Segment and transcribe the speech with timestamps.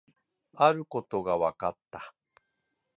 [0.55, 2.15] あることが分かった